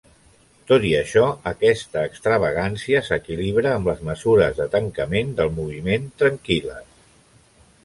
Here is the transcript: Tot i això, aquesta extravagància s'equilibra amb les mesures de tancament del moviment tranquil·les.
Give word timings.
Tot 0.69 0.85
i 0.91 0.93
això, 0.99 1.25
aquesta 1.51 2.05
extravagància 2.09 3.03
s'equilibra 3.11 3.75
amb 3.75 3.91
les 3.93 4.03
mesures 4.09 4.57
de 4.63 4.69
tancament 4.79 5.31
del 5.43 5.55
moviment 5.61 6.11
tranquil·les. 6.25 6.91